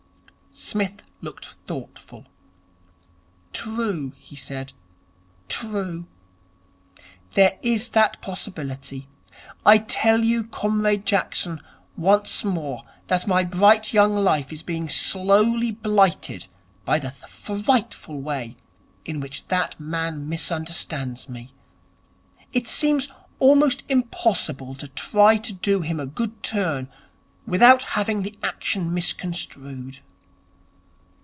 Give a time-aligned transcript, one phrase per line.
[0.53, 2.25] Psmith looked thoughtful.
[3.53, 4.73] 'True,' he said,
[5.47, 6.05] 'true.
[7.35, 9.07] There is that possibility.
[9.65, 11.61] I tell you, Comrade Jackson,
[11.95, 16.47] once more that my bright young life is being slowly blighted
[16.83, 18.57] by the frightful way
[19.05, 21.53] in which that man misunderstands me.
[22.51, 23.07] It seems
[23.39, 26.89] almost impossible to try to do him a good turn
[27.47, 29.99] without having the action misconstrued.'